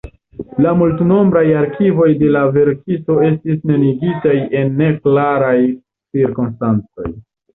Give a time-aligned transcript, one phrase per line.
[0.65, 5.55] La multnombraj arkivoj de la verkisto estis neniigitaj en neklaraj
[6.15, 7.09] cirkonstancoj.